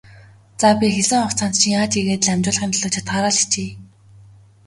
За, 0.61 0.69
би 0.79 0.85
хэлсэн 0.95 1.19
хугацаанд 1.23 1.57
чинь 1.59 1.75
яаж 1.79 1.91
ийгээд 1.99 2.23
л 2.25 2.29
амжуулахын 2.33 2.71
төлөө 2.73 2.89
чадахаараа 2.93 3.33
л 3.33 3.39
хичээе. 3.39 3.73